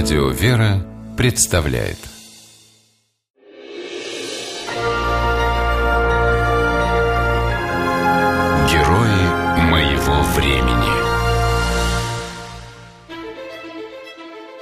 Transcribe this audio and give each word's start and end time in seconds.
Радио 0.00 0.28
«Вера» 0.28 0.86
представляет 1.16 1.98
Герои 8.70 9.22
моего 9.68 10.22
времени 10.36 10.92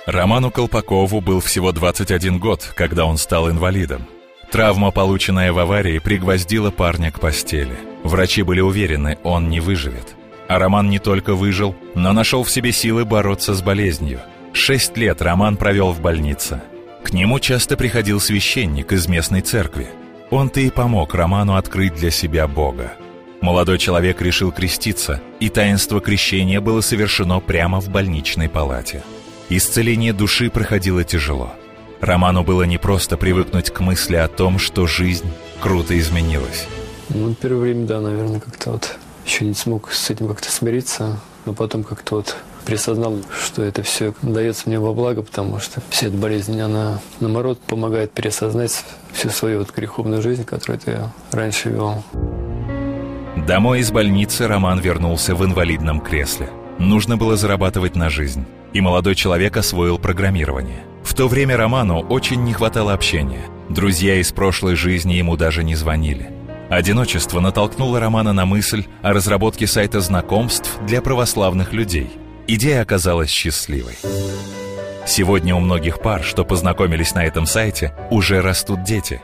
Роману 0.07 0.51
Колпакову 0.51 1.21
был 1.21 1.41
всего 1.41 1.71
21 1.71 2.39
год, 2.39 2.73
когда 2.75 3.05
он 3.05 3.19
стал 3.19 3.51
инвалидом. 3.51 4.07
Травма, 4.51 4.91
полученная 4.91 5.53
в 5.53 5.59
аварии, 5.59 5.99
пригвоздила 5.99 6.71
парня 6.71 7.13
к 7.13 7.21
постели. 7.21 7.77
Врачи 8.05 8.43
были 8.43 8.63
уверены, 8.63 9.19
он 9.23 9.51
не 9.51 9.61
выживет. 9.61 10.15
А 10.49 10.59
Роман 10.59 10.89
не 10.89 10.99
только 10.99 11.35
выжил, 11.35 11.75
но 11.95 12.15
нашел 12.15 12.43
в 12.43 12.51
себе 12.51 12.73
силы 12.73 13.05
бороться 13.05 13.53
с 13.53 13.61
болезнью. 13.61 14.23
Шесть 14.57 14.97
лет 14.97 15.21
Роман 15.21 15.59
провел 15.59 15.93
в 15.93 16.01
больнице. 16.01 16.63
К 17.05 17.13
нему 17.13 17.39
часто 17.41 17.77
приходил 17.77 18.21
священник 18.21 18.91
из 18.91 19.07
местной 19.07 19.43
церкви. 19.43 19.87
Он-то 20.31 20.61
и 20.61 20.71
помог 20.71 21.15
Роману 21.15 21.57
открыть 21.57 21.95
для 21.95 22.11
себя 22.11 22.49
Бога. 22.49 22.95
Молодой 23.43 23.79
человек 23.79 24.23
решил 24.23 24.51
креститься, 24.51 25.21
и 25.41 25.51
таинство 25.51 26.01
крещения 26.01 26.63
было 26.63 26.81
совершено 26.81 27.39
прямо 27.39 27.81
в 27.81 27.91
больничной 27.91 28.49
палате. 28.49 29.05
Исцеление 29.51 30.15
души 30.15 30.49
проходило 30.49 31.05
тяжело. 31.05 31.53
Роману 32.01 32.43
было 32.43 32.63
непросто 32.63 33.19
привыкнуть 33.19 33.71
к 33.71 33.81
мысли 33.81 34.17
о 34.17 34.27
том, 34.27 34.59
что 34.59 34.87
жизнь 34.87 35.31
круто 35.61 35.97
изменилась. 35.97 36.67
Ну, 37.11 37.35
первое 37.35 37.61
время, 37.61 37.87
да, 37.87 38.01
наверное, 38.01 38.41
как-то 38.41 38.71
вот 38.71 38.97
еще 39.27 39.45
не 39.45 39.55
смог 39.55 39.93
с 39.93 40.09
этим 40.09 40.29
как-то 40.29 40.51
смириться, 40.51 41.21
но 41.45 41.53
потом 41.53 41.85
как-то 41.85 42.17
вот 42.17 42.37
присознал, 42.67 43.19
что 43.41 43.63
это 43.63 43.83
все 43.83 44.13
дается 44.21 44.65
мне 44.67 44.79
во 44.79 44.93
благо, 44.93 45.23
потому 45.23 45.61
что 45.61 45.81
вся 45.89 46.09
эта 46.09 46.17
болезнь, 46.17 46.61
она, 46.61 47.01
наоборот, 47.21 47.61
помогает 47.61 48.13
переосознать 48.13 48.85
всю 49.13 49.31
свою 49.31 49.61
вот 49.61 49.75
греховную 49.75 50.21
жизнь, 50.21 50.45
которую 50.45 50.81
я 50.87 51.13
раньше 51.31 51.71
вел. 51.71 52.05
Домой 53.47 53.81
из 53.81 53.91
больницы 53.93 54.49
Роман 54.49 54.81
вернулся 54.81 55.35
в 55.35 55.45
инвалидном 55.45 56.01
кресле. 56.01 56.51
Нужно 56.79 57.17
было 57.17 57.37
зарабатывать 57.37 57.95
на 57.95 58.11
жизнь, 58.11 58.45
и 58.73 58.81
молодой 58.81 59.15
человек 59.15 59.57
освоил 59.57 59.99
программирование. 59.99 60.83
В 61.05 61.15
то 61.15 61.29
время 61.29 61.57
Роману 61.57 62.01
очень 62.01 62.43
не 62.43 62.53
хватало 62.53 62.93
общения. 62.93 63.45
Друзья 63.71 64.17
из 64.17 64.33
прошлой 64.33 64.75
жизни 64.75 65.15
ему 65.15 65.37
даже 65.37 65.63
не 65.63 65.77
звонили. 65.77 66.31
Одиночество 66.69 67.39
натолкнуло 67.39 68.01
Романа 68.01 68.33
на 68.33 68.45
мысль 68.45 68.87
о 69.03 69.13
разработке 69.13 69.69
сайта 69.69 70.01
знакомств 70.01 70.79
для 70.85 71.01
православных 71.01 71.73
людей. 71.73 72.11
Идея 72.49 72.83
оказалась 72.83 73.31
счастливой. 73.31 73.97
Сегодня 75.07 75.55
у 75.55 75.61
многих 75.61 76.01
пар, 76.01 76.23
что 76.23 76.45
познакомились 76.45 77.15
на 77.15 77.25
этом 77.25 77.47
сайте, 77.47 77.93
уже 78.11 78.41
растут 78.41 78.85
дети. 78.85 79.21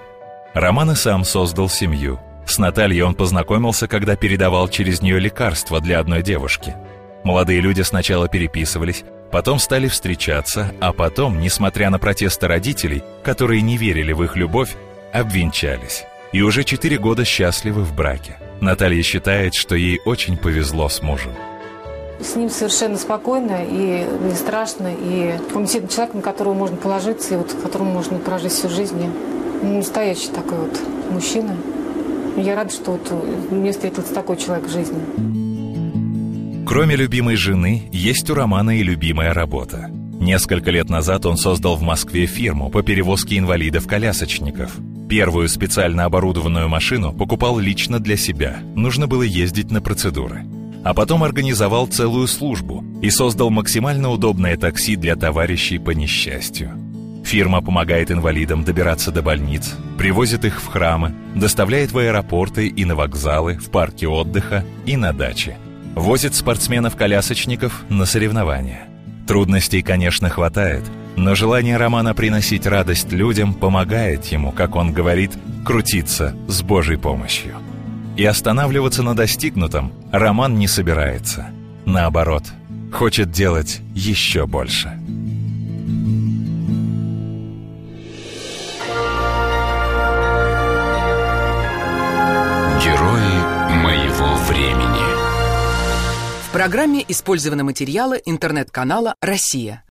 Роман 0.55 0.91
и 0.91 0.95
сам 0.95 1.25
создал 1.25 1.69
семью. 1.69 2.20
С 2.47 2.59
Натальей 2.59 3.03
он 3.03 3.14
познакомился, 3.14 3.87
когда 3.87 4.17
передавал 4.17 4.69
через 4.69 5.03
нее 5.03 5.20
лекарства 5.20 5.81
для 5.81 6.01
одной 6.01 6.23
девушки. 6.23 6.75
Молодые 7.23 7.61
люди 7.61 7.83
сначала 7.83 8.29
переписывались, 8.29 9.05
потом 9.31 9.61
стали 9.61 9.86
встречаться, 9.86 10.75
а 10.81 10.92
потом, 10.92 11.41
несмотря 11.41 11.91
на 11.91 12.01
протесты 12.01 12.48
родителей, 12.48 13.05
которые 13.23 13.62
не 13.62 13.77
верили 13.77 14.12
в 14.12 14.23
их 14.25 14.36
любовь, 14.36 14.75
обвенчались 15.12 16.05
и 16.33 16.41
уже 16.41 16.64
четыре 16.64 16.98
года 16.98 17.25
счастливы 17.25 17.84
в 17.84 17.95
браке. 17.95 18.39
Наталья 18.61 19.03
считает, 19.03 19.55
что 19.55 19.75
ей 19.75 20.01
очень 20.05 20.36
повезло 20.36 20.89
с 20.89 21.03
мужем. 21.03 21.33
С 22.23 22.37
ним 22.37 22.51
совершенно 22.51 22.97
спокойно 22.97 23.65
и 23.65 24.06
не 24.23 24.34
страшно. 24.34 24.91
И 24.92 25.34
он 25.55 25.62
действительно 25.62 25.92
человек, 25.92 26.15
на 26.15 26.23
которого 26.23 26.55
можно 26.55 26.77
положиться, 26.77 27.34
и 27.34 27.37
вот 27.37 27.53
которому 27.62 27.92
можно 27.92 28.19
прожить 28.19 28.53
всю 28.53 28.69
жизнь. 28.69 28.97
Он 29.62 29.77
настоящий 29.77 30.29
такой 30.29 30.58
вот 30.58 30.80
мужчина. 31.11 31.57
Я 32.36 32.57
рада, 32.57 32.73
что 32.73 32.92
вот 32.92 33.13
мне 33.51 33.73
встретился 33.73 34.14
такой 34.14 34.36
человек 34.36 34.67
в 34.67 34.73
жизни. 34.73 35.01
Кроме 36.67 36.96
любимой 36.96 37.36
жены, 37.36 37.89
есть 37.92 38.30
у 38.30 38.35
Романа 38.35 38.79
и 38.79 38.83
любимая 38.83 39.35
работа. 39.35 39.91
Несколько 39.91 40.70
лет 40.70 40.89
назад 40.89 41.27
он 41.27 41.36
создал 41.36 41.77
в 41.77 41.83
Москве 41.83 42.27
фирму 42.27 42.70
по 42.70 42.83
перевозке 42.83 43.39
инвалидов-колясочников– 43.39 44.77
Первую 45.13 45.46
специально 45.51 46.07
оборудованную 46.07 46.70
машину 46.70 47.13
покупал 47.13 47.58
лично 47.58 48.01
для 48.01 48.17
себя. 48.17 48.61
Нужно 48.75 49.07
было 49.07 49.23
ездить 49.23 49.70
на 49.70 49.83
процедуры. 49.83 50.46
А 50.85 50.95
потом 50.95 51.23
организовал 51.23 51.87
целую 51.87 52.27
службу 52.27 52.85
и 53.01 53.11
создал 53.11 53.51
максимально 53.51 54.11
удобное 54.11 54.57
такси 54.57 54.97
для 54.97 55.17
товарищей 55.17 55.79
по 55.79 55.91
несчастью. 55.91 56.73
Фирма 57.25 57.63
помогает 57.63 58.11
инвалидам 58.11 58.65
добираться 58.65 59.13
до 59.13 59.23
больниц, 59.23 59.75
привозит 59.97 60.45
их 60.45 60.61
в 60.61 60.67
храмы, 60.67 61.15
доставляет 61.37 61.93
в 61.93 61.98
аэропорты 61.98 62.67
и 62.67 62.85
на 62.85 62.97
вокзалы, 62.97 63.59
в 63.59 63.70
парки 63.70 64.05
отдыха 64.05 64.65
и 64.87 64.97
на 64.97 65.13
дачи. 65.13 65.57
Возит 65.95 66.35
спортсменов-колясочников 66.35 67.85
на 67.89 68.05
соревнования. 68.07 68.89
Трудностей, 69.29 69.83
конечно, 69.83 70.29
хватает– 70.29 70.83
но 71.17 71.35
желание 71.35 71.77
Романа 71.77 72.14
приносить 72.14 72.67
радость 72.67 73.13
людям 73.13 73.55
помогает 73.55 74.25
ему, 74.27 74.51
как 74.51 74.77
он 74.77 74.93
говорит, 74.93 75.33
крутиться 75.64 76.35
с 76.49 76.63
Божьей 76.63 76.97
помощью. 76.97 77.57
И 78.17 78.24
останавливаться 78.24 79.02
на 79.02 79.14
достигнутом 79.14 79.92
Роман 80.12 80.58
не 80.58 80.68
собирается. 80.68 81.50
Наоборот, 81.86 82.45
хочет 82.92 83.30
делать 83.30 83.80
еще 83.95 84.46
больше. 84.46 84.98
Герои 92.84 93.83
моего 93.83 94.34
времени 94.48 95.02
В 96.46 96.52
программе 96.52 97.05
использованы 97.08 97.64
материалы 97.64 98.20
интернет-канала 98.24 99.14
«Россия». 99.22 99.84